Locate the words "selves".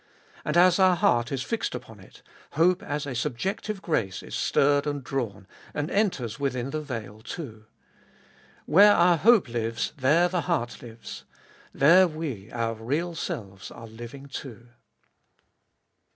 13.13-13.69